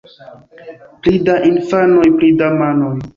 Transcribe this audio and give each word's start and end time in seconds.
Pli 1.03 1.19
da 1.27 1.35
infanoj, 1.49 2.09
pli 2.17 2.31
da 2.41 2.49
manoj. 2.63 2.95